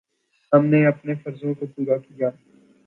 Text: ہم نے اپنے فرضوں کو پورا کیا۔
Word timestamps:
ہم 0.53 0.65
نے 0.65 0.85
اپنے 0.87 1.15
فرضوں 1.15 1.53
کو 1.53 1.65
پورا 1.65 1.97
کیا۔ 1.97 2.29